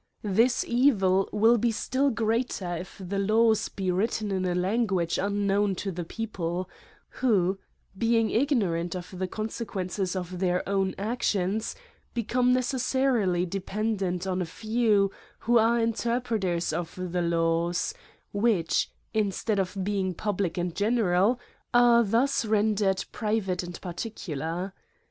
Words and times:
This 0.23 0.65
evil 0.67 1.29
will 1.31 1.59
be 1.59 1.71
still 1.71 2.09
greater 2.09 2.75
if 2.77 2.99
the 2.99 3.19
laws 3.19 3.69
be 3.69 3.91
written 3.91 4.31
in 4.31 4.45
a 4.47 4.55
language 4.55 5.19
unknown 5.19 5.75
to 5.75 5.91
the 5.91 6.03
people; 6.03 6.67
who, 7.09 7.59
being 7.95 8.31
ignorant 8.31 8.95
of 8.95 9.13
the 9.19 9.27
consequences 9.27 10.15
of 10.15 10.39
their 10.39 10.67
own 10.67 10.95
actions, 10.97 11.75
become 12.15 12.51
necessarily 12.51 13.45
dependent 13.45 14.25
on 14.25 14.41
a 14.41 14.45
few, 14.47 15.11
who 15.37 15.59
are 15.59 15.77
interpre 15.77 16.41
ters 16.41 16.73
of 16.73 16.95
the 17.11 17.21
laws, 17.21 17.93
which, 18.33 18.89
instead 19.13 19.59
of 19.59 19.77
being 19.83 20.15
public 20.15 20.57
and 20.57 20.75
general, 20.75 21.39
are 21.75 22.03
thus 22.03 22.43
rendered 22.43 23.05
private 23.11 23.61
and 23.61 23.79
parti 23.81 24.09
cular. 24.09 24.71